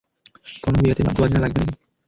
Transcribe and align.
কোনো 0.63 0.77
বিয়েতে 0.79 1.01
বাদ্য 1.05 1.17
বাজানো 1.19 1.41
লাগবে 1.43 1.59
নাকি? 1.59 1.73